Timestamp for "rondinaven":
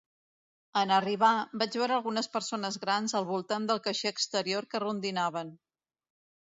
4.89-5.59